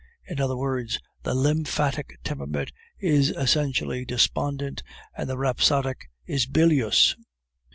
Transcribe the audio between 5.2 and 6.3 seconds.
the rhapsodic